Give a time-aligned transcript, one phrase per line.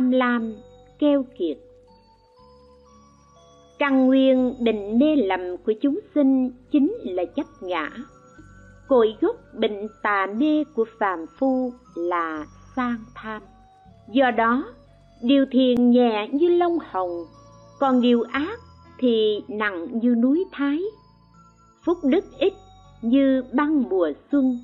[0.00, 0.54] Tham lam
[0.98, 1.56] keo kiệt
[3.78, 7.90] Căn nguyên bệnh mê lầm của chúng sinh chính là chấp ngã.
[8.88, 13.42] Cội gốc bệnh tà mê của phàm phu là sang tham.
[14.12, 14.64] Do đó,
[15.22, 17.24] điều thiền nhẹ như lông hồng,
[17.80, 18.60] còn điều ác
[18.98, 20.82] thì nặng như núi Thái.
[21.84, 22.52] Phúc đức ít
[23.02, 24.58] như băng mùa xuân,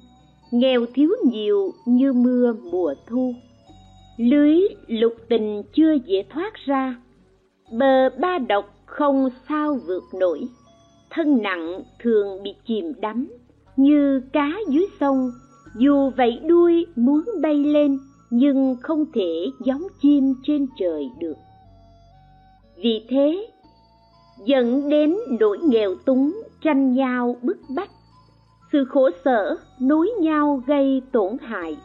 [0.51, 3.35] nghèo thiếu nhiều như mưa mùa thu.
[4.17, 6.97] Lưới lục tình chưa dễ thoát ra,
[7.73, 10.49] bờ ba độc không sao vượt nổi.
[11.11, 13.29] Thân nặng thường bị chìm đắm
[13.77, 15.31] như cá dưới sông.
[15.79, 17.99] Dù vậy đuôi muốn bay lên
[18.31, 21.37] nhưng không thể giống chim trên trời được.
[22.77, 23.47] Vì thế
[24.45, 27.91] dẫn đến nỗi nghèo túng tranh nhau bức bách.
[28.73, 31.77] Sự khổ sở nối nhau gây tổn hại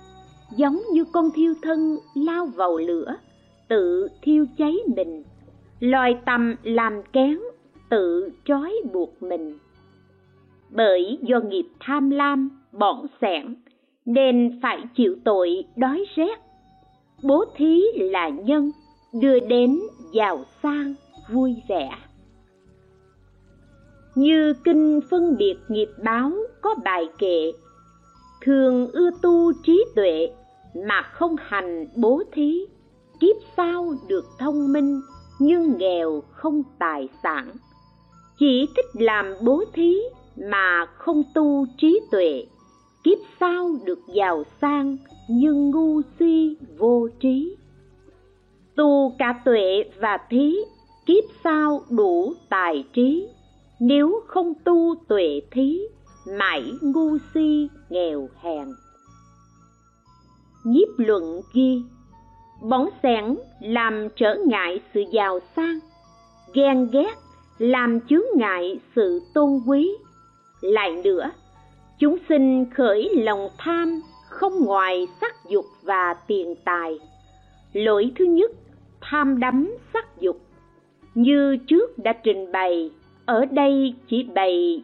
[0.55, 3.15] giống như con thiêu thân lao vào lửa,
[3.67, 5.23] tự thiêu cháy mình.
[5.79, 7.39] Loài tầm làm kén,
[7.89, 9.57] tự trói buộc mình.
[10.69, 13.55] Bởi do nghiệp tham lam, bỏng sẻn,
[14.05, 16.39] nên phải chịu tội đói rét.
[17.23, 18.71] Bố thí là nhân,
[19.13, 19.79] đưa đến
[20.13, 20.93] giàu sang,
[21.29, 21.89] vui vẻ.
[24.15, 27.51] Như kinh phân biệt nghiệp báo có bài kệ,
[28.41, 30.31] thường ưa tu trí tuệ
[30.73, 32.65] mà không hành bố thí.
[33.19, 35.01] Kiếp sau được thông minh,
[35.39, 37.51] nhưng nghèo không tài sản.
[38.39, 39.97] Chỉ thích làm bố thí
[40.37, 42.45] mà không tu trí tuệ.
[43.03, 44.97] Kiếp sau được giàu sang,
[45.29, 47.55] nhưng ngu si vô trí.
[48.75, 50.55] Tu cả tuệ và thí,
[51.05, 53.27] kiếp sau đủ tài trí.
[53.79, 55.81] Nếu không tu tuệ thí,
[56.37, 58.67] mãi ngu si nghèo hèn
[60.63, 61.81] nhiếp luận ghi,
[62.61, 65.79] bóng xẻng làm trở ngại sự giàu sang,
[66.53, 67.13] ghen ghét
[67.57, 69.91] làm chướng ngại sự tôn quý.
[70.61, 71.31] Lại nữa,
[71.99, 76.99] chúng sinh khởi lòng tham không ngoài sắc dục và tiền tài.
[77.73, 78.51] Lỗi thứ nhất,
[79.01, 80.41] tham đắm sắc dục.
[81.15, 82.91] Như trước đã trình bày,
[83.25, 84.83] ở đây chỉ bày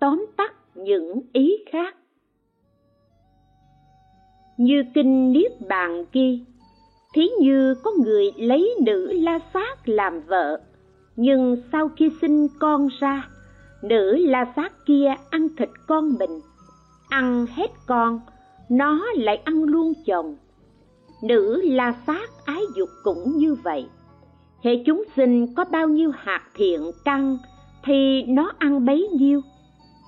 [0.00, 1.96] tóm tắt những ý khác
[4.58, 6.38] như kinh niết bàn kia,
[7.14, 10.60] thí như có người lấy nữ la sát làm vợ
[11.16, 13.28] nhưng sau khi sinh con ra
[13.82, 16.40] nữ la sát kia ăn thịt con mình
[17.08, 18.20] ăn hết con
[18.68, 20.36] nó lại ăn luôn chồng.
[21.22, 23.86] Nữ la sát ái dục cũng như vậy.
[24.64, 27.38] Hệ chúng sinh có bao nhiêu hạt thiện căn
[27.84, 29.40] thì nó ăn bấy nhiêu.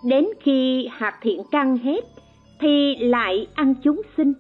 [0.04, 2.04] Đến khi hạt thiện căn hết
[2.60, 4.32] thì lại ăn chúng sinh.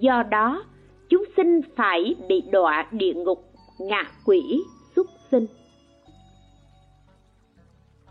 [0.00, 0.64] Do đó,
[1.08, 3.44] chúng sinh phải bị đọa địa ngục,
[3.78, 4.64] ngạ quỷ,
[4.96, 5.46] súc sinh.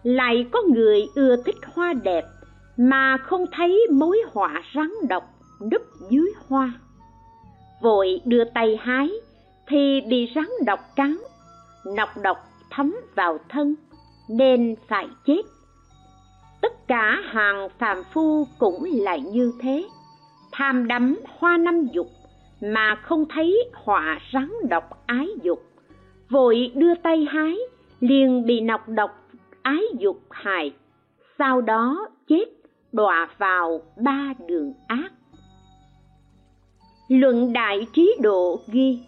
[0.04, 2.26] Lại có người ưa thích hoa đẹp,
[2.78, 5.24] mà không thấy mối họa rắn độc,
[5.72, 6.74] núp dưới hoa.
[7.82, 9.12] Vội đưa tay hái,
[9.68, 11.18] thì bị rắn độc cắn.
[11.86, 12.38] Nọc độc
[12.70, 13.76] thấm vào thân,
[14.30, 15.42] nên phải chết
[16.62, 19.86] tất cả hàng phàm phu cũng lại như thế.
[20.52, 22.08] Tham đắm hoa năm dục
[22.62, 25.64] mà không thấy họa rắn độc ái dục.
[26.30, 27.58] Vội đưa tay hái,
[28.00, 29.12] liền bị nọc độc
[29.62, 30.74] ái dục hại.
[31.38, 32.46] Sau đó chết,
[32.92, 35.12] đọa vào ba đường ác.
[37.08, 39.00] Luận đại trí độ ghi,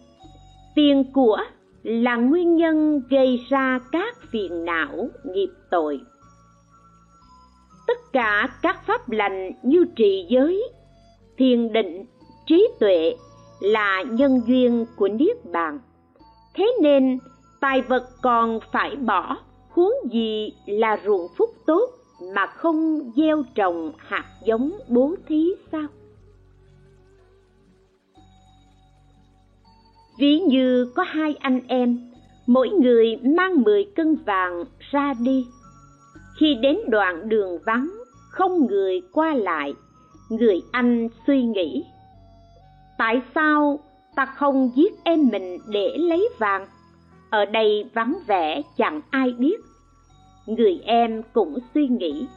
[0.75, 1.37] tiền của
[1.83, 5.99] là nguyên nhân gây ra các phiền não nghiệp tội
[7.93, 10.63] tất cả các pháp lành như trì giới,
[11.37, 12.05] thiền định,
[12.45, 13.15] trí tuệ
[13.59, 15.79] là nhân duyên của niết bàn.
[16.53, 17.19] Thế nên,
[17.59, 19.37] tài vật còn phải bỏ,
[19.69, 21.89] huống gì là ruộng phúc tốt
[22.35, 25.87] mà không gieo trồng hạt giống bố thí sao?
[30.19, 32.11] Ví như có hai anh em,
[32.47, 35.45] mỗi người mang mười cân vàng ra đi
[36.39, 37.89] khi đến đoạn đường vắng,
[38.29, 39.73] không người qua lại,
[40.29, 41.85] người anh suy nghĩ,
[42.97, 43.79] tại sao
[44.15, 46.67] ta không giết em mình để lấy vàng?
[47.29, 49.57] Ở đây vắng vẻ, chẳng ai biết.
[50.45, 52.27] Người em cũng suy nghĩ,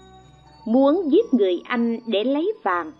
[0.66, 2.92] muốn giết người anh để lấy vàng,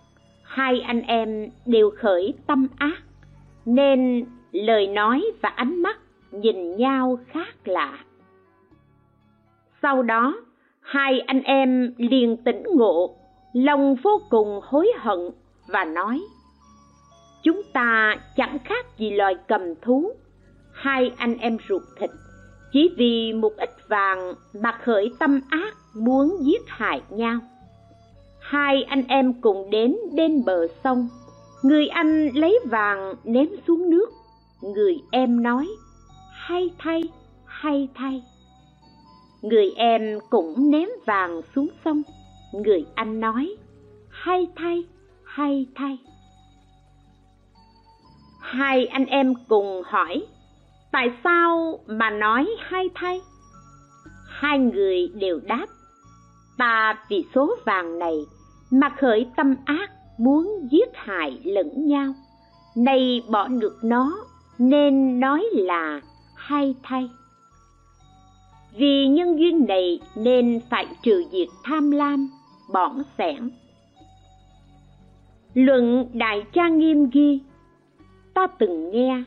[0.42, 3.02] hai anh em đều khởi tâm ác,
[3.64, 5.98] nên lời nói và ánh mắt
[6.32, 7.98] nhìn nhau khác lạ.
[9.82, 10.34] Sau đó
[10.86, 13.16] hai anh em liền tỉnh ngộ,
[13.52, 15.18] lòng vô cùng hối hận
[15.66, 16.22] và nói,
[17.42, 20.10] chúng ta chẳng khác gì loài cầm thú.
[20.72, 22.10] Hai anh em ruột thịt,
[22.72, 27.38] chỉ vì một ít vàng mà khởi tâm ác muốn giết hại nhau.
[28.40, 31.08] Hai anh em cùng đến bên bờ sông.
[31.62, 34.06] Người anh lấy vàng ném xuống nước.
[34.62, 35.68] Người em nói,
[36.32, 37.02] hay thay
[37.44, 38.22] hay thay
[39.48, 42.02] người em cũng ném vàng xuống sông.
[42.52, 43.56] Người anh nói,
[44.10, 44.84] hay thay
[45.24, 45.98] hay thay.
[48.40, 50.26] Hai anh em cùng hỏi,
[50.92, 53.20] tại sao mà nói hay thay?
[54.28, 55.66] Hai người đều đáp,
[56.58, 58.16] ta vì số vàng này
[58.70, 62.14] mà khởi tâm ác muốn giết hại lẫn nhau.
[62.76, 64.18] Nay bỏ được nó
[64.58, 66.00] nên nói là
[66.36, 67.10] hay thay
[68.76, 72.30] vì nhân duyên này nên phải trừ diệt tham lam,
[72.72, 73.50] bỏng sẻn.
[75.54, 77.40] Luận đại cha nghiêm ghi,
[78.34, 79.22] ta từng nghe,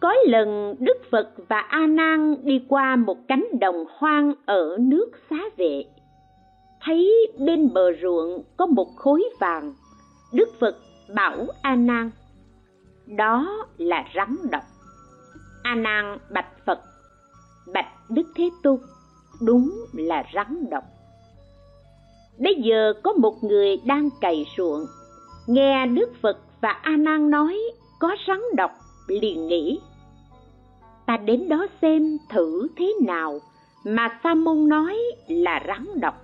[0.00, 5.10] có lần đức phật và a nan đi qua một cánh đồng hoang ở nước
[5.30, 5.84] xá vệ.
[6.80, 9.72] Thấy bên bờ ruộng có một khối vàng,
[10.32, 10.76] đức phật
[11.14, 12.10] bảo a nan,
[13.06, 14.62] đó là rắn độc.
[15.62, 16.80] A nan bạch phật,
[17.72, 18.78] bạch đức thế tôn,
[19.40, 20.84] đúng là rắn độc.
[22.38, 24.86] Bây giờ có một người đang cày ruộng,
[25.46, 27.58] nghe đức phật và a nan nói
[27.98, 28.70] có rắn độc,
[29.08, 29.80] liền nghĩ,
[31.06, 33.40] ta đến đó xem thử thế nào
[33.84, 34.98] mà sa môn nói
[35.28, 36.14] là rắn độc.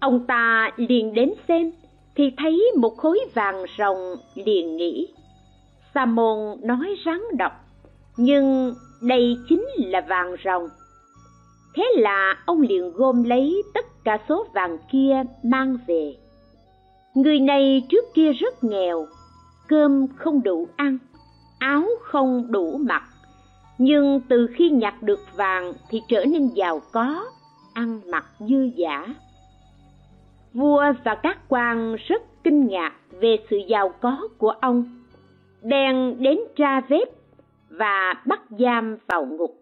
[0.00, 1.72] Ông ta liền đến xem,
[2.14, 5.08] thì thấy một khối vàng rồng liền nghĩ,
[5.94, 7.52] sa môn nói rắn độc,
[8.16, 10.68] nhưng đây chính là vàng rồng
[11.74, 16.16] thế là ông liền gom lấy tất cả số vàng kia mang về.
[17.14, 19.06] Người này trước kia rất nghèo,
[19.68, 20.98] cơm không đủ ăn,
[21.58, 23.02] áo không đủ mặc.
[23.78, 27.24] Nhưng từ khi nhặt được vàng thì trở nên giàu có,
[27.74, 29.06] ăn mặc dư dả.
[30.54, 34.84] Vua và các quan rất kinh ngạc về sự giàu có của ông,
[35.62, 37.19] bèn đến tra vết
[37.70, 39.56] và bắt giam vào ngục.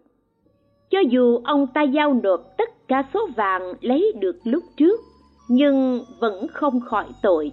[0.89, 4.99] Cho dù ông ta giao nộp tất cả số vàng lấy được lúc trước,
[5.47, 7.51] nhưng vẫn không khỏi tội.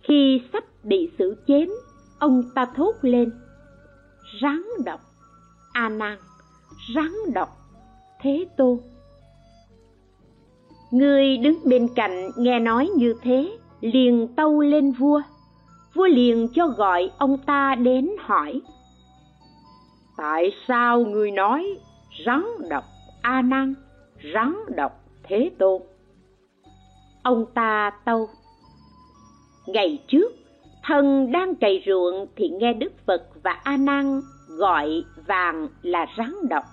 [0.00, 1.68] Khi sắp bị xử chém,
[2.18, 3.30] ông ta thốt lên,
[4.42, 5.00] rắn độc,
[5.72, 6.18] a nan,
[6.94, 7.48] rắn độc,
[8.20, 8.78] thế tôn.
[10.90, 15.20] Người đứng bên cạnh nghe nói như thế, liền tâu lên vua.
[15.94, 18.60] Vua liền cho gọi ông ta đến hỏi
[20.20, 21.78] tại sao người nói
[22.26, 22.84] rắn độc
[23.22, 23.74] a nan,
[24.34, 25.82] rắn độc thế tôn?
[27.22, 28.28] Ông ta tâu.
[29.66, 30.32] Ngày trước,
[30.84, 36.34] thần đang cày ruộng thì nghe đức phật và a nan gọi vàng là rắn
[36.48, 36.64] độc.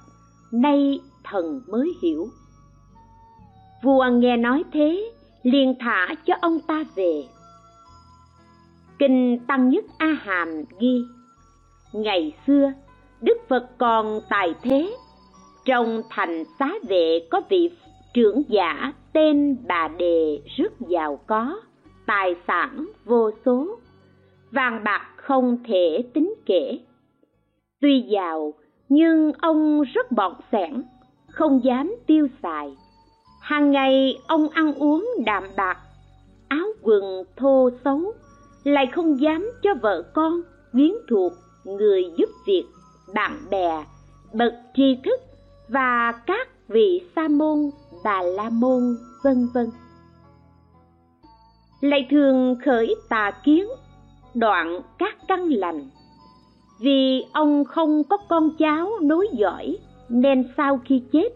[0.52, 2.28] Nay thần mới hiểu.
[3.84, 5.12] Vua nghe nói thế,
[5.44, 7.24] liền thả cho ông ta về.
[9.00, 11.02] Kinh tăng nhất a hàm ghi,
[11.94, 12.72] ngày xưa
[13.22, 14.96] đức phật còn tài thế,
[15.66, 17.70] trong thành xá vệ có vị
[18.14, 21.62] trưởng giả tên bà đề rất giàu có,
[22.06, 23.68] tài sản vô số,
[24.52, 26.80] vàng bạc không thể tính kể.
[27.82, 28.54] Tuy giàu,
[28.90, 30.84] nhưng ông rất bọt sẻn,
[31.32, 32.76] không dám tiêu xài.
[33.42, 35.78] Hàng ngày ông ăn uống đạm bạc,
[36.48, 38.14] áo quần thô xấu,
[38.64, 41.34] lại không dám cho vợ con quyến thuộc
[41.66, 42.64] người giúp việc
[43.14, 43.86] bạn bè,
[44.34, 45.22] bậc tri thức
[45.70, 47.70] và các vị sa môn,
[48.04, 49.70] bà la môn, vân vân.
[51.82, 53.68] Lại thường khởi tà kiến,
[54.34, 55.90] đoạn các căn lành.
[56.80, 59.78] Vì ông không có con cháu nối dõi,
[60.10, 61.30] nên sau khi chết,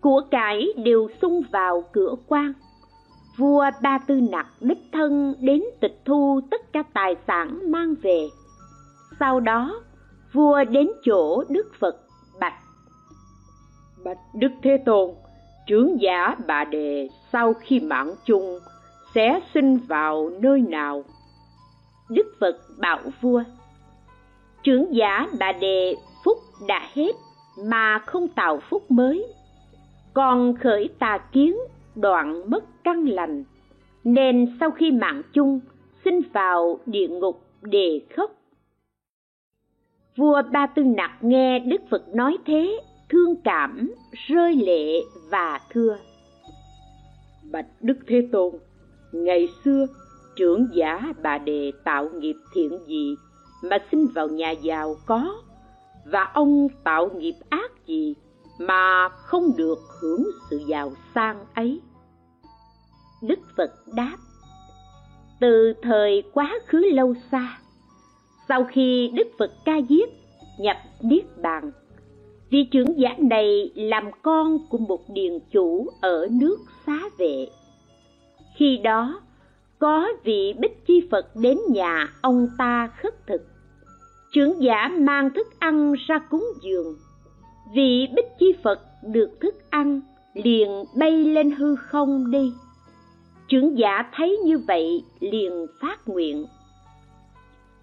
[0.00, 2.52] của cải đều xung vào cửa quan.
[3.36, 8.28] Vua ba tư nặc đích thân đến tịch thu tất cả tài sản mang về.
[9.20, 9.80] Sau đó
[10.32, 11.96] vua đến chỗ đức phật
[12.40, 12.54] bạch.
[14.04, 15.10] Bạch đức thế tôn
[15.66, 18.58] trưởng giả bà đề sau khi mạng chung
[19.14, 21.04] sẽ sinh vào nơi nào?
[22.08, 23.42] Đức phật bảo vua
[24.62, 27.12] trưởng giả bà đề phúc đã hết
[27.58, 29.26] mà không tạo phúc mới.
[30.14, 31.56] Còn khởi tà kiến
[31.94, 33.44] đoạn mất căn lành
[34.04, 35.60] nên sau khi mạng chung
[36.04, 38.39] xin vào địa ngục đề khóc
[40.16, 43.94] vua ba tư nặc nghe đức phật nói thế, thương cảm,
[44.26, 45.00] rơi lệ
[45.30, 45.96] và thưa.
[47.50, 48.54] Bạch đức thế tôn,
[49.12, 49.86] ngày xưa,
[50.36, 53.14] trưởng giả bà đề tạo nghiệp thiện gì
[53.62, 55.34] mà sinh vào nhà giàu có?
[56.04, 58.14] Và ông tạo nghiệp ác gì
[58.58, 61.80] mà không được hưởng sự giàu sang ấy?
[63.22, 64.16] Đức phật đáp,
[65.40, 67.58] từ thời quá khứ lâu xa
[68.50, 70.08] sau khi đức phật ca diếp,
[70.58, 71.70] nhập niết bàn,
[72.50, 77.46] vị trưởng giả này làm con của một điền chủ ở nước xá vệ.
[78.56, 79.20] Khi đó,
[79.78, 83.42] có vị bích chi phật đến nhà ông ta khất thực.
[84.32, 86.96] Trưởng giả mang thức ăn ra cúng dường.
[87.74, 90.00] Vị bích chi phật được thức ăn,
[90.34, 92.52] liền bay lên hư không đi.
[93.48, 96.46] Trưởng giả thấy như vậy, liền phát nguyện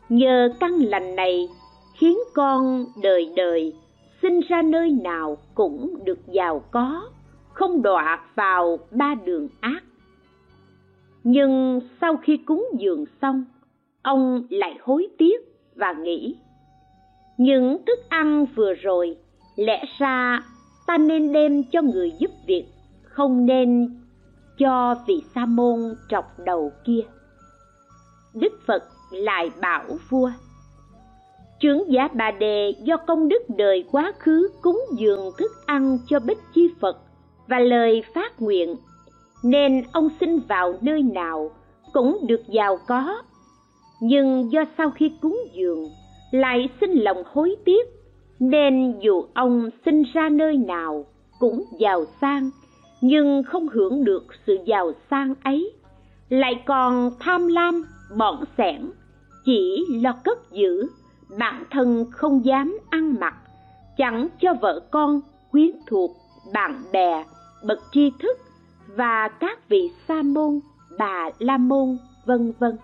[0.09, 1.49] nhờ căn lành này,
[1.93, 3.73] khiến con đời đời,
[4.21, 7.09] sinh ra nơi nào cũng được giàu có,
[7.53, 9.83] không đọa vào ba đường ác.
[11.23, 13.45] Nhưng sau khi cúng dường xong,
[14.01, 15.37] ông lại hối tiếc
[15.75, 16.35] và nghĩ,
[17.37, 19.17] những thức ăn vừa rồi,
[19.55, 20.39] lẽ ra
[20.87, 22.65] ta nên đem cho người giúp việc,
[23.03, 23.97] không nên
[24.57, 27.01] cho vị sa môn trọc đầu kia.
[28.33, 30.31] Đức phật lại bảo vua.
[31.59, 36.19] Trưởng giả bà đề do công đức đời quá khứ cúng dường thức ăn cho
[36.19, 36.97] bích chi phật
[37.47, 38.75] và lời phát nguyện,
[39.43, 41.51] nên ông sinh vào nơi nào
[41.93, 43.21] cũng được giàu có.
[44.01, 45.89] Nhưng do sau khi cúng dường
[46.31, 47.87] lại sinh lòng hối tiếc,
[48.39, 51.05] nên dù ông sinh ra nơi nào
[51.39, 52.49] cũng giàu sang,
[53.01, 55.71] nhưng không hưởng được sự giàu sang ấy,
[56.29, 57.83] lại còn tham lam
[58.15, 58.91] bọn sẻn
[59.45, 60.89] chỉ lo cất giữ,
[61.39, 63.33] bản thân không dám ăn mặc,
[63.97, 65.21] chẳng cho vợ con
[65.51, 66.11] quyến thuộc,
[66.53, 67.25] bạn bè,
[67.63, 68.37] bậc tri thức
[68.95, 70.59] và các vị sa môn,
[70.97, 72.77] bà la môn, vân vân.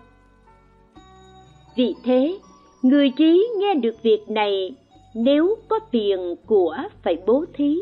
[1.76, 2.38] Vì thế,
[2.82, 4.74] người trí nghe được việc này,
[5.14, 7.80] nếu có tiền của phải bố thí,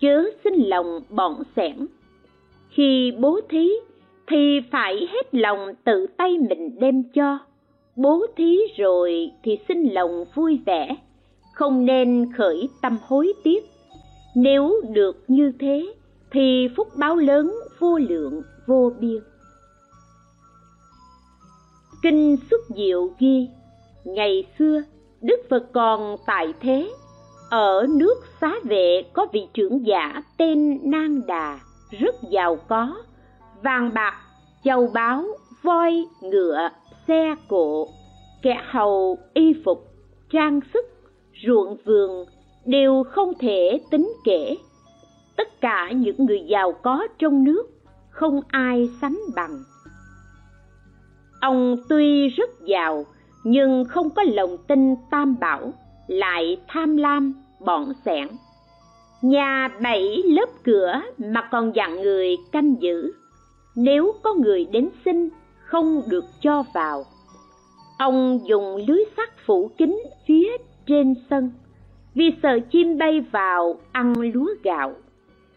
[0.00, 1.86] chớ xin lòng bọn sẻn
[2.68, 3.70] khi bố thí
[4.26, 7.38] thì phải hết lòng tự tay mình đem cho.
[7.96, 10.96] Bố thí rồi thì xin lòng vui vẻ,
[11.54, 13.70] không nên khởi tâm hối tiếc.
[14.34, 15.94] Nếu được như thế
[16.30, 19.20] thì phúc báo lớn vô lượng, vô biên.
[22.02, 23.48] Kinh xuất diệu ghi,
[24.04, 24.82] ngày xưa
[25.20, 26.90] đức phật còn tại thế,
[27.50, 31.60] ở nước xá vệ có vị trưởng giả tên nang đà,
[31.90, 32.96] rất giàu có
[33.62, 34.14] vàng bạc,
[34.64, 35.24] châu báu,
[35.62, 36.68] voi, ngựa,
[37.08, 37.88] xe cộ,
[38.42, 39.86] kẻ hầu, y phục,
[40.30, 40.86] trang sức,
[41.46, 42.26] ruộng vườn
[42.64, 44.56] đều không thể tính kể.
[45.36, 47.62] Tất cả những người giàu có trong nước
[48.10, 49.62] không ai sánh bằng.
[51.40, 53.06] Ông tuy rất giàu,
[53.44, 55.72] nhưng không có lòng tin tam bảo
[56.06, 58.28] lại tham lam bọn sẻn.
[59.22, 63.12] Nhà bảy lớp cửa mà còn dặn người canh giữ
[63.76, 65.28] nếu có người đến xin,
[65.64, 67.04] không được cho vào.
[67.98, 70.48] Ông dùng lưới sắt phủ kín phía
[70.86, 71.50] trên sân.
[72.14, 74.94] Vì sợ chim bay vào ăn lúa gạo.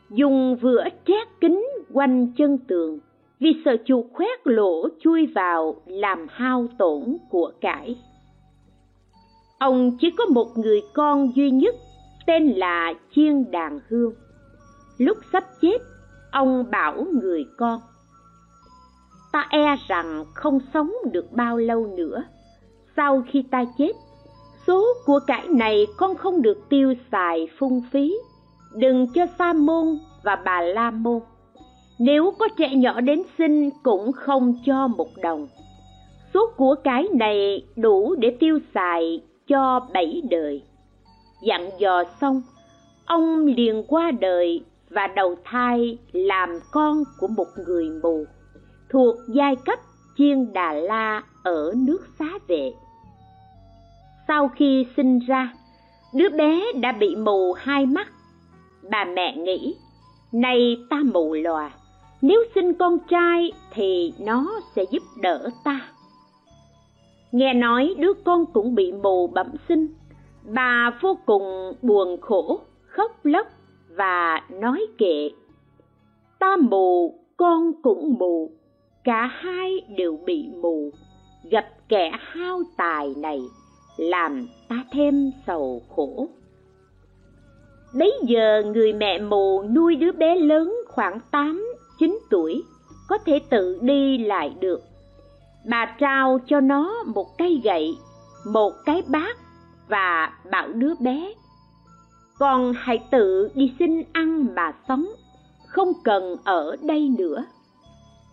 [0.10, 3.00] Dùng vữa trét kính quanh chân tường.
[3.39, 7.98] Vì sợ chuột khoét lỗ chui vào làm hao tổn của cải.
[9.60, 11.75] Ông chỉ có một người con duy nhất,
[12.27, 14.13] tên là chiên đàn hương.
[14.98, 15.77] Lúc sắp chết,
[16.31, 17.79] ông bảo người con
[19.36, 22.24] ta e rằng không sống được bao lâu nữa.
[22.96, 23.92] Sau khi ta chết,
[24.68, 28.13] số của cải này con không được tiêu xài phung phí.
[28.74, 31.20] Đừng cho sa môn và bà la môn.
[32.00, 35.48] Nếu có trẻ nhỏ đến xin cũng không cho một đồng.
[36.34, 40.63] Số của cái này đủ để tiêu xài cho bảy đời.
[41.44, 42.42] Dặn dò xong,
[43.06, 48.25] ông liền qua đời và đầu thai làm con của một người mù
[48.96, 49.80] thuộc giai cấp
[50.18, 52.74] chiên đà la ở nước xá vệ.
[54.28, 55.54] Sau khi sinh ra,
[56.14, 58.08] đứa bé đã bị mù hai mắt.
[58.92, 59.75] Bà mẹ nghĩ
[60.32, 61.72] nay ta mù lòa,
[62.22, 65.82] nếu sinh con trai thì nó sẽ giúp đỡ ta.
[67.32, 69.88] Nghe nói đứa con cũng bị mù bẩm sinh,
[70.44, 73.48] bà vô cùng buồn khổ, khóc lóc
[73.96, 75.30] và nói kệ,
[76.40, 78.52] ta mù, con cũng mù
[79.05, 80.91] cả hai đều bị mù.
[81.51, 83.41] Gặp kẻ hao tài này,
[83.97, 86.29] làm ta thêm sầu khổ.
[87.93, 92.63] Bấy giờ người mẹ mù nuôi đứa bé lớn khoảng tám, chín tuổi,
[93.07, 94.81] có thể tự đi lại được.
[95.69, 97.97] Bà trao cho nó một cây gậy,
[98.45, 99.38] một cái bát
[99.88, 101.33] và bảo đứa bé,
[102.39, 105.07] con hãy tự đi xin ăn mà sống,
[105.67, 107.45] không cần ở đây nữa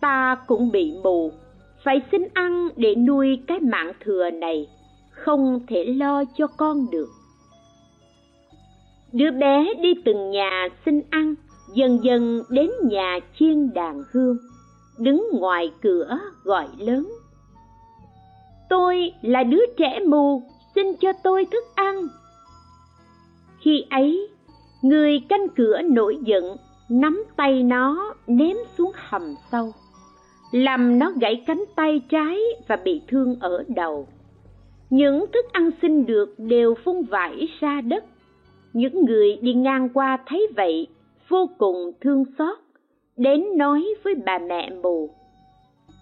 [0.03, 1.31] ta cũng bị mù.
[1.83, 4.69] Phải xin ăn để nuôi cái mạng thừa này,
[5.09, 7.09] không thể lo cho con được.
[9.13, 11.35] Đứa bé đi từng nhà xin ăn,
[11.73, 14.37] dần dần đến nhà chiên đàn hương,
[14.97, 17.09] đứng ngoài cửa gọi lớn.
[18.69, 20.41] Tôi là đứa trẻ mù,
[20.75, 22.07] xin cho tôi thức ăn.
[23.59, 24.27] Khi ấy,
[24.81, 26.57] người canh cửa nổi giận,
[26.89, 29.73] nắm tay nó ném xuống hầm sâu
[30.53, 34.07] làm nó gãy cánh tay trái và bị thương ở đầu.
[34.89, 38.05] Những thức ăn xin được đều phun vải ra đất.
[38.73, 40.87] Những người đi ngang qua thấy vậy,
[41.29, 42.57] vô cùng thương xót,
[43.17, 45.09] đến nói với bà mẹ mù.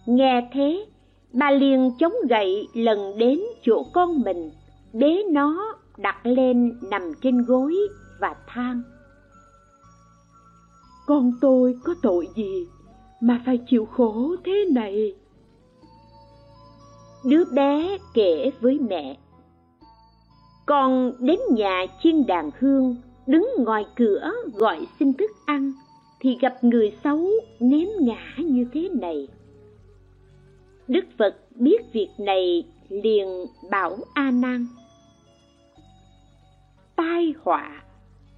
[0.05, 0.85] Nghe thế,
[1.33, 4.51] bà liền chống gậy lần đến chỗ con mình.
[4.93, 7.75] Bế nó đặt lên nằm trên gối
[8.19, 8.81] và than.
[11.07, 12.67] Con tôi có tội gì?
[13.21, 15.15] Mà phải chịu khổ thế này.
[17.25, 19.17] Đứa bé kể với mẹ,
[20.65, 22.95] con đến nhà chiên đàn hương,
[23.27, 25.73] đứng ngoài cửa gọi xin thức ăn,
[26.19, 27.27] thì gặp người xấu
[27.59, 29.27] ném ngã như thế này.
[30.87, 34.67] Đức phật biết việc này liền bảo a nan,
[36.95, 37.81] tai họa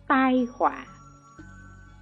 [0.07, 0.85] tai họa.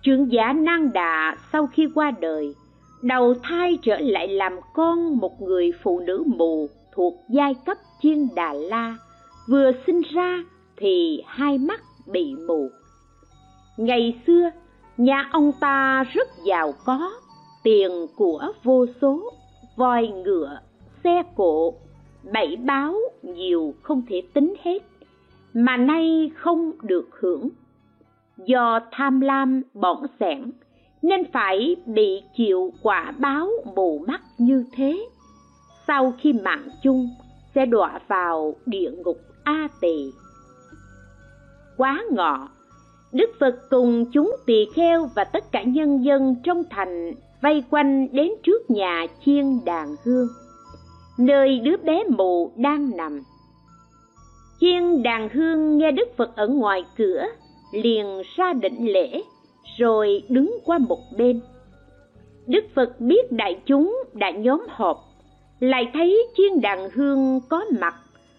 [0.01, 2.55] Trưởng giả nan đà sau khi qua đời
[3.01, 8.27] đầu thai trở lại làm con một người phụ nữ mù thuộc giai cấp chiên
[8.35, 8.95] đà la,
[9.47, 10.43] vừa sinh ra
[10.77, 12.69] thì hai mắt bị mù.
[13.77, 14.51] Ngày xưa,
[14.97, 17.11] nhà ông ta rất giàu có,
[17.63, 19.31] tiền của vô số,
[19.75, 20.59] voi ngựa,
[21.03, 21.73] xe cộ
[22.33, 24.79] bảy báo nhiều không thể tính hết,
[25.53, 27.49] mà nay không được hưởng.
[28.45, 30.51] Do tham lam bỏng sẻn
[31.01, 35.07] nên phải bị chịu quả báo mù mắt như thế.
[35.87, 37.09] Sau khi mạng chung,
[37.55, 40.11] sẽ đọa vào địa ngục a tỳ.
[41.77, 42.49] Quá ngọ,
[43.11, 48.07] đức phật cùng chúng tỳ kheo và tất cả nhân dân trong thành vây quanh
[48.11, 50.27] đến trước nhà chiên đàn hương,
[51.17, 53.23] nơi đứa bé mù đang nằm.
[54.59, 57.23] Chiên đàn hương nghe đức phật ở ngoài cửa,
[57.73, 59.21] liền ra định lễ
[59.77, 61.41] rồi đứng qua một bên.
[62.47, 64.97] Đức phật biết đại chúng đã nhóm họp,
[65.59, 67.95] lại thấy chiên đàn hương có mặt,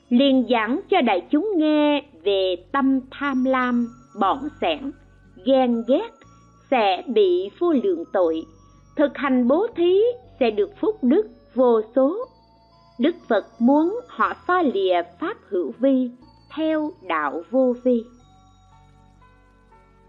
[0.09, 3.89] liền giảng cho đại chúng nghe về tâm tham lam,
[4.21, 4.93] bỏng sẻn,
[5.45, 6.11] ghen ghét,
[6.71, 8.43] sẽ bị vô lượng tội,
[8.97, 10.01] thực hành bố thí
[10.41, 12.17] sẽ được phúc đức vô số.
[12.99, 16.11] Đức phật muốn họ pha lìa pháp hữu vi
[16.57, 18.05] theo đạo vô vi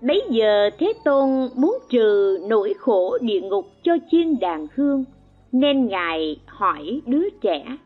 [0.08, 5.04] bấy giờ thế tôn muốn trừ nỗi khổ địa ngục cho chiên đàn hương,
[5.52, 7.78] nên ngài hỏi đứa trẻ,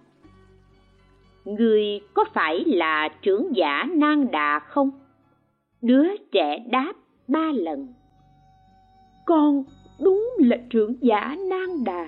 [1.46, 4.92] người có phải là trưởng giả nang đà không?
[5.82, 6.94] Đứa trẻ đáp
[7.28, 7.88] ba lần,
[9.26, 9.64] con
[10.00, 12.08] đúng là trưởng giả nang đà.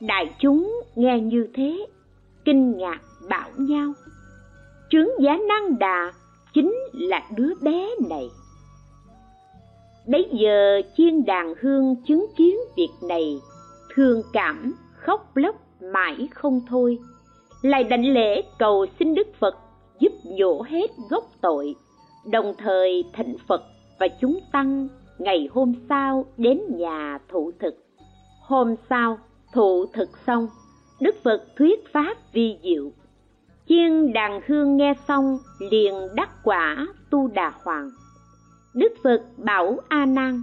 [0.00, 1.86] Đại chúng nghe như thế,
[2.44, 3.92] kinh ngạc bảo nhau,
[4.90, 6.12] trưởng giả nang đà
[6.54, 8.28] chính là đứa bé này
[10.08, 13.38] bấy giờ chiên đàn hương chứng kiến việc này,
[13.94, 16.98] thương cảm, khóc lóc mãi không thôi.
[17.62, 19.54] Lại đảnh lễ cầu xin đức phật
[19.98, 21.74] giúp nhổ hết gốc tội,
[22.30, 23.62] đồng thời thỉnh phật
[24.00, 27.74] và chúng tăng ngày hôm sau đến nhà thụ thực.
[28.42, 29.18] Hôm sau,
[29.54, 30.48] thụ thực xong,
[31.00, 32.92] đức phật thuyết pháp vi diệu.
[33.68, 35.38] Chiên đàn hương nghe xong,
[35.70, 37.90] liền đắc quả tu đà hoàng
[38.78, 40.42] đức phật bảo a nan,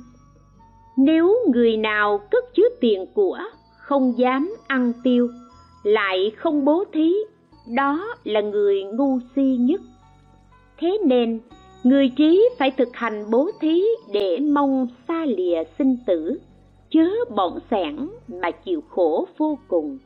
[0.97, 3.39] nếu người nào cất chứa tiền của
[3.77, 5.29] không dám ăn tiêu,
[5.83, 7.13] lại không bố thí,
[7.75, 9.81] đó là người ngu si nhất.
[10.77, 11.39] Thế nên,
[11.83, 16.39] người trí phải thực hành bố thí để mong xa lìa sinh tử,
[16.89, 19.97] chớ bọn sẻn mà chịu khổ vô cùng.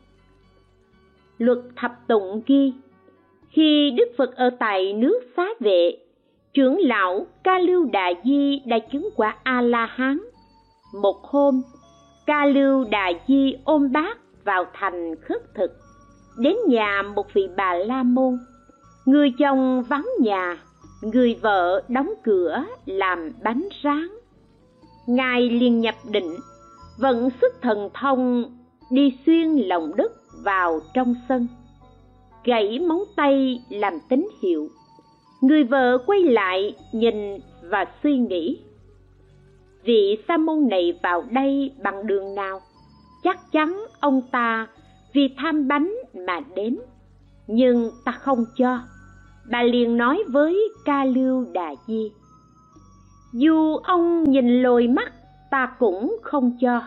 [1.37, 2.73] Luật thập tụng ghi,
[3.49, 5.97] khi đức phật ở tại nước xá vệ
[6.53, 10.19] trưởng lão ca lưu đà di đã chứng quả a la hán
[11.01, 11.61] một hôm,
[12.25, 15.71] ca lưu đà di ôm bác vào thành khất thực,
[16.37, 18.37] đến nhà một vị bà la môn
[19.09, 20.57] người chồng vắng nhà,
[21.01, 24.07] người vợ đóng cửa làm bánh rán.
[25.07, 26.35] Ngài liền nhập định,
[26.97, 28.43] vận sức thần thông
[28.91, 30.11] đi xuyên lòng đất
[30.43, 31.47] vào trong sân,
[32.43, 34.69] gãy móng tay làm tín hiệu
[35.41, 38.59] người vợ quay lại, nhìn và suy nghĩ.
[39.83, 42.61] Vị sa môn này vào đây bằng đường nào?
[43.23, 44.67] Chắc chắn ông ta
[45.13, 46.79] vì tham bánh mà đến,
[47.47, 48.79] nhưng ta không cho.
[49.51, 52.11] Bà liền nói với ca lưu đà di.
[53.33, 55.13] Dù ông nhìn lồi mắt,
[55.51, 56.81] ta cũng không cho.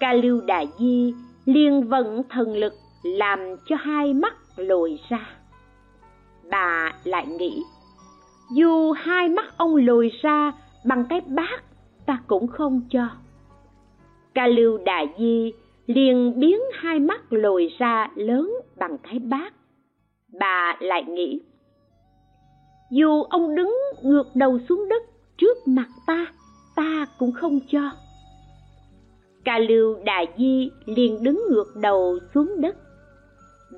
[0.00, 5.37] Ca lưu đà di liền vận thần lực làm cho hai mắt lồi ra
[6.50, 7.62] bà lại nghĩ,
[8.50, 10.52] dù hai mắt ông lồi ra
[10.84, 11.62] bằng cái bát,
[12.06, 13.08] ta cũng không cho.
[14.34, 15.52] Ca lưu đà di
[15.86, 19.54] liền biến hai mắt lồi ra lớn bằng cái bát.
[20.40, 21.40] Bà lại nghĩ,
[22.90, 25.02] dù ông đứng ngược đầu xuống đất
[25.38, 26.26] trước mặt ta
[26.76, 27.90] ta cũng không cho.
[29.44, 32.76] Ca lưu đà di liền đứng ngược đầu xuống đất.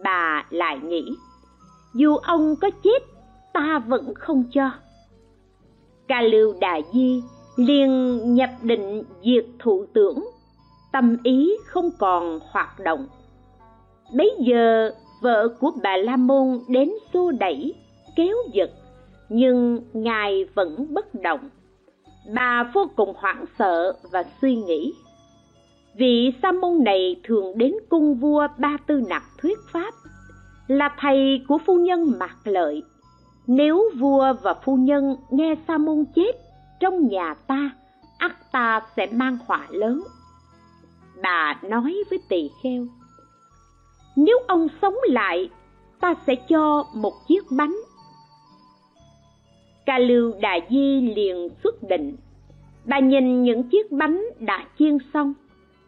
[0.04, 1.16] Bà lại nghĩ
[1.94, 3.02] dù ông có chết,
[3.52, 4.70] ta vẫn không cho.
[6.08, 7.22] Ca lưu đà di
[7.56, 10.24] liền nhập định diệt thụ tưởng,
[10.92, 13.06] tâm ý không còn hoạt động.
[14.14, 17.74] Bấy giờ, vợ của bà la môn đến xô đẩy,
[18.16, 18.70] kéo giật,
[19.28, 21.50] nhưng ngài vẫn bất động.
[22.34, 24.94] Bà vô cùng hoảng sợ và suy nghĩ.
[25.96, 29.94] Vị sa môn này thường đến cung vua ba tư nặc thuyết pháp
[30.70, 32.82] là thầy của phu nhân mạc lợi.
[33.46, 36.32] Nếu vua và phu nhân nghe sa môn chết
[36.80, 37.70] trong nhà ta
[38.18, 40.02] ắt ta sẽ mang họa lớn.
[41.22, 42.86] Bà nói với tỳ kheo,
[44.16, 45.50] nếu ông sống lại,
[46.00, 47.76] ta sẽ cho một chiếc bánh.
[49.86, 52.16] Ca lưu đà di liền xuất định.
[52.84, 55.34] Bà nhìn những chiếc bánh đã chiên xong,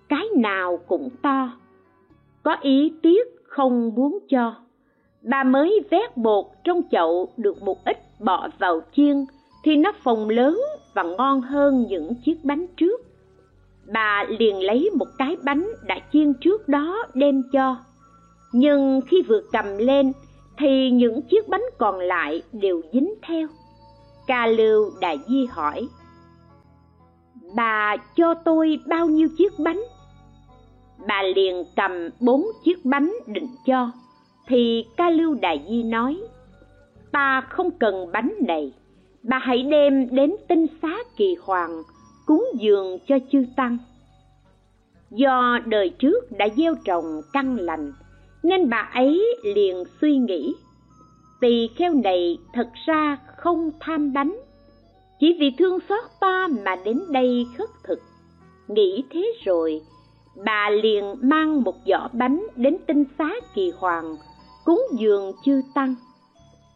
[0.09, 1.51] cái nào cũng to,
[2.43, 4.55] có ý tiếc không muốn cho
[5.23, 9.25] bà mới vét bột trong chậu được một ít bỏ vào chiên,
[9.65, 10.61] thì nó phồng lớn
[10.95, 13.01] và ngon hơn những chiếc bánh trước.
[13.93, 17.77] Bà liền lấy một cái bánh đã chiên trước đó đem cho.
[18.53, 20.13] Nhưng khi vừa cầm lên,
[20.59, 23.49] thì những chiếc bánh còn lại đều dính theo.
[24.27, 25.89] Ca lưu đại di hỏi,
[27.55, 29.83] bà cho tôi bao nhiêu chiếc bánh?
[31.09, 33.91] Bà liền cầm bốn chiếc bánh định cho
[34.53, 36.21] thì ca lưu đại di nói
[37.13, 38.73] ta không cần bánh này,
[39.23, 41.83] bà hãy đem đến tinh xá kỳ hoàng,
[42.27, 43.79] cúng dường cho chư tăng.
[45.11, 47.93] Do đời trước đã gieo trồng căn lành,
[48.43, 50.55] nên bà ấy liền suy nghĩ,
[51.41, 54.37] tỳ kheo này thật ra không tham bánh,
[55.21, 57.99] chỉ vì thương xót ta mà đến đây khất thực.
[58.69, 59.81] Nghĩ thế rồi,
[60.45, 64.17] bà liền mang một giỏ bánh đến tinh xá kỳ hoàng
[64.65, 65.95] cúng dường chư tăng.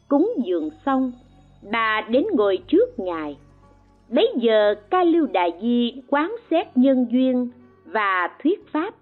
[0.08, 1.12] Cúng dường xong,
[1.72, 3.36] bà đến ngồi trước ngài.
[4.08, 7.50] Bấy giờ ca lưu đại di quán xét nhân duyên
[7.84, 8.94] và thuyết pháp,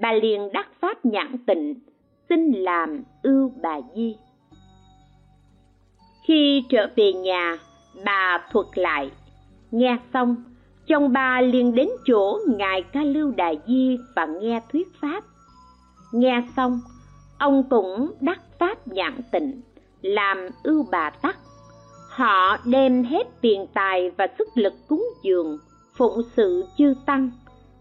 [0.00, 1.74] bà liền đắc pháp nhãn tịnh,
[2.28, 4.16] xin làm ưu bà di.
[6.26, 7.58] Khi trở về nhà,
[8.04, 9.10] bà thuật lại.
[9.70, 10.36] Nghe xong,
[10.86, 15.24] chồng bà liền đến chỗ ngài ca lưu đà di và nghe thuyết pháp.
[16.12, 16.80] Nghe xong
[17.42, 19.60] ông cũng đắc pháp nhãn tịnh,
[20.02, 21.38] làm ưu bà tắc.
[22.08, 25.58] Họ đem hết tiền tài và sức lực cúng dường,
[25.96, 27.30] phụng sự chư tăng.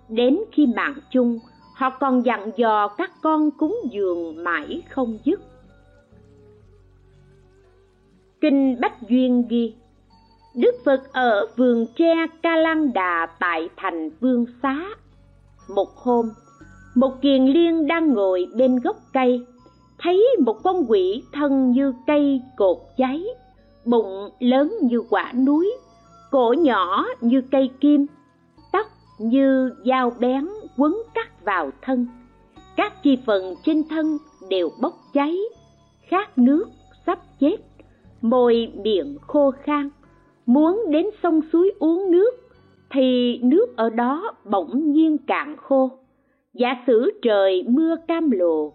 [0.10, 1.40] Đến khi mạng chung,
[1.76, 5.42] họ còn dặn dò các con cúng dường mãi không dứt.
[8.42, 9.76] Kinh bách duyên ghi,
[10.56, 14.86] đức phật ở vườn tre ca lăng đà tại thành vương xá.
[15.70, 16.30] Một hôm,
[16.96, 19.46] một kiền liên đang ngồi bên gốc cây
[20.04, 23.26] thấy một con quỷ thân như cây cột cháy
[23.86, 25.72] bụng lớn như quả núi,
[26.32, 28.06] cổ nhỏ như cây kim,
[28.72, 28.88] tóc
[29.20, 32.08] như dao bén quấn cắt vào thân.
[32.76, 34.18] Các chi phần trên thân
[34.50, 35.38] đều bốc cháy,
[36.02, 36.66] khát nước
[37.06, 37.58] sắp chết,
[38.22, 39.90] môi miệng khô khan.
[40.46, 42.32] Muốn đến sông suối uống nước
[42.90, 45.90] thì nước ở đó bỗng nhiên cạn khô.
[46.54, 48.74] Giả sử trời mưa cam lồ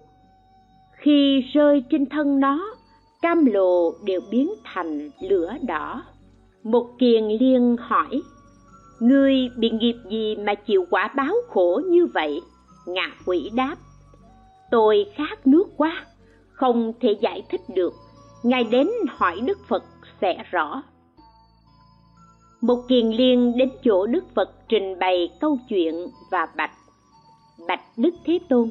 [0.96, 2.74] khi rơi trên thân nó,
[3.22, 6.02] cam lồ đều biến thành lửa đỏ.
[6.62, 8.22] Một kiền liên hỏi,
[9.00, 12.40] ngươi bị nghiệp gì mà chịu quả báo khổ như vậy?
[12.86, 13.76] Ngạ quỷ đáp,
[14.70, 16.06] tôi khát nước quá,
[16.52, 17.94] không thể giải thích được.
[18.42, 19.84] Ngài đến hỏi đức phật
[20.20, 20.82] sẽ rõ.
[22.60, 25.94] Một kiền liên đến chỗ đức phật trình bày câu chuyện
[26.30, 26.72] và bạch.
[27.68, 28.70] Bạch đức thế tôn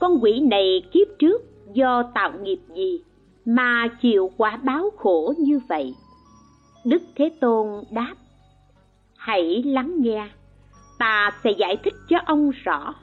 [0.00, 3.02] con quỷ này kiếp trước do tạo nghiệp gì
[3.44, 5.94] mà chịu quả báo khổ như vậy?
[6.84, 8.14] Đức thế tôn đáp,
[9.16, 10.28] hãy lắng nghe,
[10.98, 12.94] ta sẽ giải thích cho ông rõ.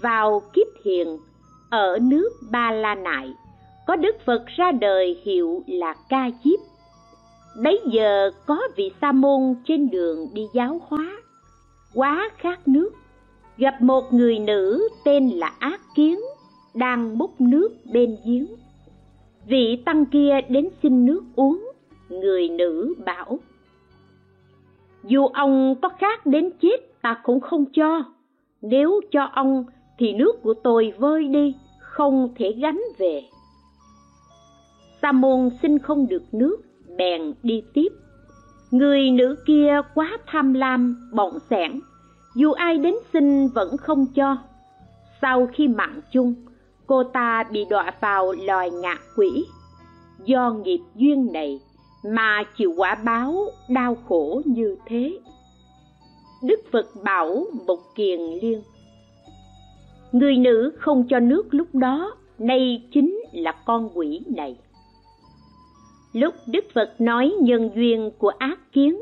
[0.00, 1.18] Vào kiếp hiền
[1.70, 3.34] ở nước ba la nại
[3.86, 6.60] có đức phật ra đời hiệu là ca diếp.
[7.64, 11.06] Bấy giờ có vị sa môn trên đường đi giáo hóa,
[11.94, 12.90] quá khát nước
[13.60, 16.20] gặp một người nữ tên là ác kiến,
[16.74, 18.46] đang múc nước bên giếng.
[19.46, 21.70] Vị tăng kia đến xin nước uống,
[22.08, 23.38] người nữ bảo,
[25.04, 28.04] dù ông có khát đến chết ta cũng không cho.
[28.62, 29.64] Nếu cho ông
[29.98, 33.22] thì nước của tôi vơi đi, không thể gánh về.
[35.02, 36.56] Sa môn xin không được nước,
[36.96, 37.88] bèn đi tiếp.
[38.70, 41.80] Người nữ kia quá tham lam, bỏng sẻn
[42.34, 44.36] dù ai đến xin vẫn không cho.
[45.22, 46.34] Sau khi mạng chung,
[46.86, 49.46] cô ta bị đọa vào loài ngạ quỷ.
[50.24, 51.60] Do nghiệp duyên này
[52.04, 55.18] mà chịu quả báo đau khổ như thế.
[56.42, 58.62] Đức phật bảo một kiền liên,
[60.12, 64.56] người nữ không cho nước lúc đó, nay chính là con quỷ này.
[66.12, 69.00] Lúc đức phật nói nhân duyên của ác kiến,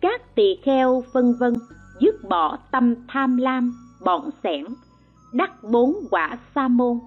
[0.00, 1.54] các tỳ kheo vân vân
[2.26, 3.72] dứt bỏ tâm tham lam
[4.04, 4.64] bọn sẻn,
[5.32, 6.98] đắc bốn quả sa môn.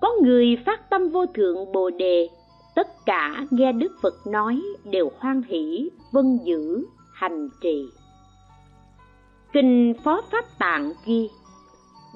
[0.00, 2.28] Có người phát tâm vô thượng bồ đề,
[2.74, 7.84] tất cả nghe đức phật nói đều hoan hỷ vân giữ, hành trì.
[9.52, 11.30] Kinh phó pháp tạng ghi,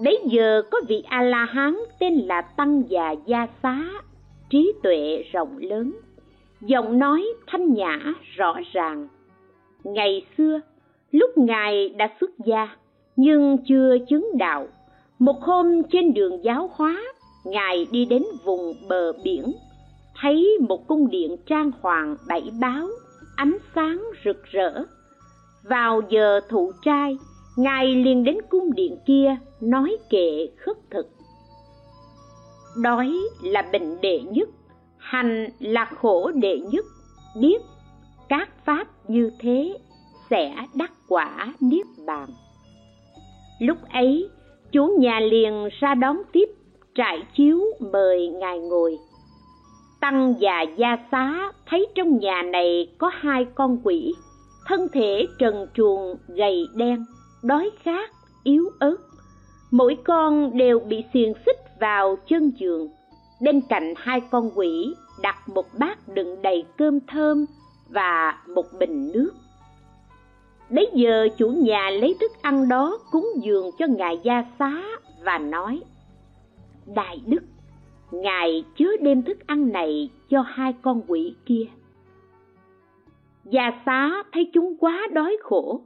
[0.04, 3.84] bấy giờ có vị a la hán tên là tăng già gia xá,
[4.50, 5.92] trí tuệ rộng lớn.
[6.60, 7.98] Giọng nói thanh nhã,
[8.36, 9.08] rõ ràng.
[9.84, 10.60] Ngày xưa
[11.12, 12.76] lúc ngài đã xuất gia,
[13.16, 14.66] nhưng chưa chứng đạo,
[15.18, 17.02] một hôm trên đường giáo hóa,
[17.44, 19.52] ngài đi đến vùng bờ biển,
[20.20, 22.88] thấy một cung điện trang hoàng bảy báo
[23.36, 24.84] ánh sáng rực rỡ.
[25.62, 27.16] Vào giờ thụ trai,
[27.56, 31.08] ngài liền đến cung điện kia nói kệ khất thực.
[32.82, 34.48] Đói là bệnh đệ nhất,
[34.98, 36.84] hành là khổ đệ nhất,
[37.40, 37.62] biết
[38.28, 39.78] các pháp như thế
[40.32, 42.28] sẽ đắc quả niết bàn.
[43.60, 44.28] Lúc ấy
[44.72, 46.48] chủ nhà liền ra đón tiếp
[46.94, 47.60] trại chiếu
[47.92, 48.98] mời ngài ngồi.
[50.00, 54.14] Tăng già gia xá thấy trong nhà này có hai con quỷ,
[54.66, 57.04] thân thể trần truồng, gầy đen,
[57.42, 58.10] đói khát,
[58.44, 58.96] yếu ớt.
[59.70, 62.88] Mỗi con đều bị xiềng xích vào chân giường.
[63.42, 67.46] Bên cạnh hai con quỷ đặt một bát đựng đầy cơm thơm
[67.88, 69.30] và một bình nước
[70.72, 74.82] bấy giờ chủ nhà lấy thức ăn đó cúng dường cho ngài gia xá
[75.24, 75.80] và nói,
[76.94, 77.42] đại đức,
[78.10, 81.64] ngài chứa đem thức ăn này cho hai con quỷ kia.
[83.44, 85.80] Gia xá thấy chúng quá đói khổ,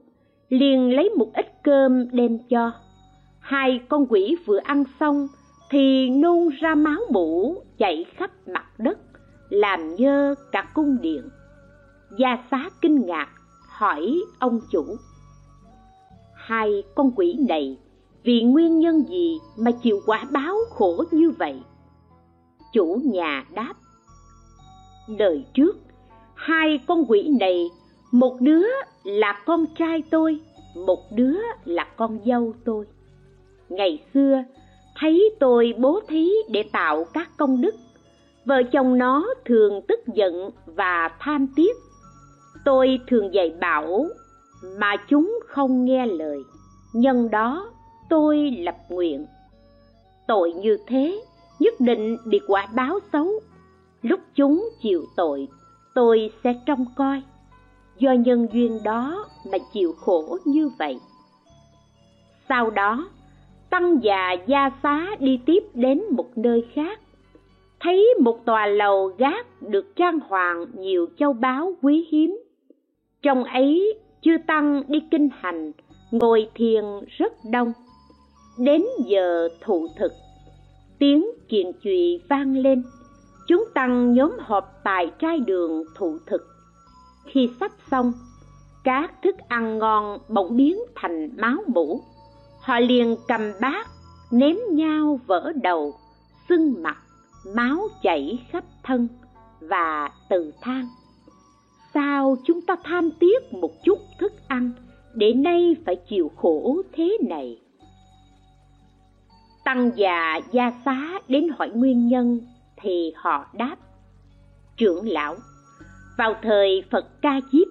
[0.48, 2.72] liền lấy một ít cơm đem cho.
[3.40, 5.26] Hai con quỷ vừa ăn xong
[5.70, 8.98] thì nôn ra máu mũ chảy khắp mặt đất,
[9.48, 11.22] làm nhơ cả cung điện.
[12.18, 13.28] Gia xá kinh ngạc
[13.76, 14.84] hỏi ông chủ.
[16.34, 17.78] Hai con quỷ này,
[18.22, 21.62] vì nguyên nhân gì mà chịu quả báo khổ như vậy?
[22.72, 23.74] Chủ nhà đáp.
[25.18, 25.76] Đời trước,
[26.34, 27.68] hai con quỷ này,
[28.12, 28.66] một đứa
[29.04, 30.40] là con trai tôi,
[30.74, 32.86] một đứa là con dâu tôi.
[33.68, 34.44] Ngày xưa,
[34.96, 37.74] thấy tôi bố thí để tạo các công đức.
[38.44, 41.76] Vợ chồng nó thường tức giận và tham tiếc
[42.66, 44.06] tôi thường dạy bảo,
[44.78, 46.38] mà chúng không nghe lời,
[46.92, 47.70] nhân đó
[48.08, 49.26] tôi lập nguyện.
[50.26, 51.20] Tội như thế,
[51.58, 53.30] nhất định bị quả báo xấu.
[54.02, 55.48] Lúc chúng chịu tội,
[55.94, 57.22] tôi sẽ trông coi.
[57.98, 60.98] Do nhân duyên đó mà chịu khổ như vậy.
[62.48, 63.08] Sau đó,
[63.70, 67.00] tăng già gia xá đi tiếp đến một nơi khác.
[67.80, 72.36] Thấy một tòa lầu gác được trang hoàng nhiều châu báu quý hiếm
[73.26, 75.72] trong ấy chư tăng đi kinh hành,
[76.10, 76.84] ngồi thiền
[77.18, 77.72] rất đông.
[78.58, 80.12] Đến giờ thụ thực,
[80.98, 82.82] tiếng kiện chùy vang lên.
[83.48, 86.42] Chúng tăng nhóm họp tại trai đường thụ thực.
[87.24, 88.12] Khi sắp xong,
[88.84, 92.00] các thức ăn ngon bỗng biến thành máu mủ.
[92.60, 93.86] Họ liền cầm bát,
[94.30, 95.94] ném nhau vỡ đầu,
[96.48, 96.98] sưng mặt,
[97.54, 99.08] máu chảy khắp thân
[99.60, 100.88] và từ thang
[102.46, 104.70] chúng ta tham tiếc một chút thức ăn,
[105.14, 107.60] để nay phải chịu khổ thế này.
[109.64, 112.40] Tăng già gia xá đến hỏi nguyên nhân,
[112.76, 113.76] thì họ đáp,
[114.76, 115.36] trưởng lão,
[116.18, 117.66] vào thời phật ca diếp,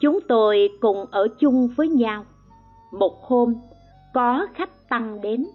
[0.00, 2.24] chúng tôi cùng ở chung với nhau.
[2.92, 3.54] Một hôm,
[4.14, 5.46] có khách tăng đến,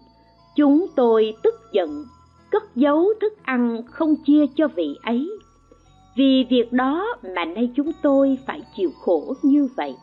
[0.55, 2.05] chúng tôi tức giận,
[2.51, 5.29] cất giấu thức ăn không chia cho vị ấy
[6.17, 9.95] vì việc đó mà nay chúng tôi phải chịu khổ như vậy.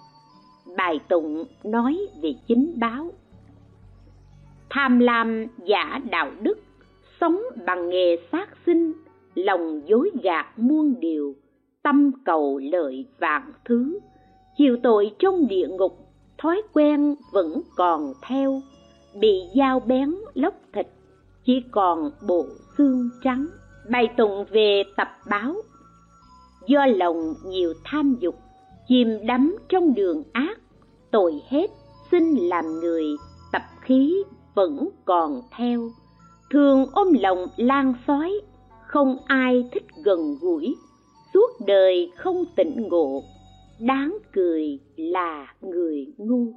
[0.76, 3.10] Bài tụng nói về chính báo.
[4.70, 6.58] Tham lam giả đạo đức,
[7.20, 8.92] sống bằng nghề sát sinh,
[9.34, 11.34] lòng dối gạt muôn điều,
[11.82, 13.98] tâm cầu lợi vạn thứ.
[14.56, 15.98] Chịu tội trong địa ngục,
[16.38, 18.60] thói quen vẫn còn theo.
[19.20, 20.86] Bị dao bén lóc thịt,
[21.44, 22.46] chỉ còn bộ
[22.78, 23.46] xương trắng.
[23.90, 25.54] Bài tụng về tập báo
[26.66, 28.34] do lòng nhiều tham dục,
[28.88, 30.58] chìm đắm trong đường ác,
[31.10, 31.70] tội hết,
[32.10, 33.04] xin làm người,
[33.52, 34.22] tập khí
[34.54, 35.90] vẫn còn theo.
[36.50, 38.40] Thường ôm lòng lan xói,
[38.86, 40.74] không ai thích gần gũi,
[41.34, 43.22] suốt đời không tỉnh ngộ,
[43.80, 46.52] đáng cười là người ngu.